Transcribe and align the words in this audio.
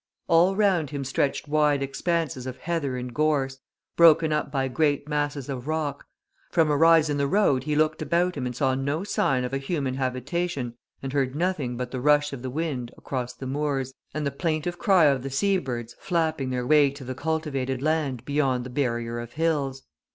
All 0.27 0.55
round 0.55 0.89
him 0.89 1.03
stretched 1.03 1.47
wide 1.47 1.83
expanses 1.83 2.47
of 2.47 2.57
heather 2.57 2.97
and 2.97 3.13
gorse, 3.13 3.59
broken 3.95 4.33
up 4.33 4.51
by 4.51 4.67
great 4.67 5.07
masses 5.07 5.47
of 5.47 5.67
rock: 5.67 6.07
from 6.49 6.71
a 6.71 6.75
rise 6.75 7.07
in 7.07 7.17
the 7.17 7.27
road 7.27 7.65
he 7.65 7.75
looked 7.75 8.01
about 8.01 8.33
him 8.33 8.47
and 8.47 8.55
saw 8.55 8.73
no 8.73 9.03
sign 9.03 9.43
of 9.43 9.53
a 9.53 9.59
human 9.59 9.93
habitation 9.93 10.73
and 11.03 11.13
heard 11.13 11.35
nothing 11.35 11.77
but 11.77 11.91
the 11.91 12.01
rush 12.01 12.33
of 12.33 12.41
the 12.41 12.49
wind 12.49 12.91
across 12.97 13.33
the 13.33 13.45
moors 13.45 13.93
and 14.11 14.25
the 14.25 14.31
plaintive 14.31 14.79
cry 14.79 15.05
of 15.05 15.21
the 15.21 15.29
sea 15.29 15.59
birds 15.59 15.95
flapping 15.99 16.49
their 16.49 16.65
way 16.65 16.89
to 16.89 17.03
the 17.03 17.13
cultivated 17.13 17.83
land 17.83 18.25
beyond 18.25 18.63
the 18.63 18.71
barrier 18.71 19.19
of 19.19 19.33
hills. 19.33 19.83